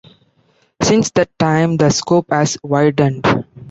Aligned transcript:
Since 0.81 1.11
that 1.11 1.29
time 1.37 1.77
the 1.77 1.91
scope 1.91 2.31
has 2.31 2.57
widened. 2.63 3.23